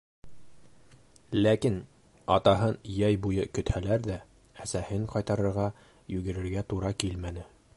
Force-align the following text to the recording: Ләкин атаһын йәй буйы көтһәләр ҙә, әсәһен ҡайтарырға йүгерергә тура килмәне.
Ләкин 1.41 1.75
атаһын 2.35 2.79
йәй 2.93 3.19
буйы 3.25 3.45
көтһәләр 3.59 4.01
ҙә, 4.09 4.17
әсәһен 4.65 5.07
ҡайтарырға 5.13 5.67
йүгерергә 6.17 6.65
тура 6.73 6.95
килмәне. 7.05 7.47